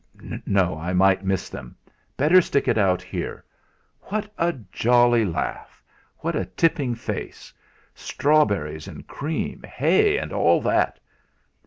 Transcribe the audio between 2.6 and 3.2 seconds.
it out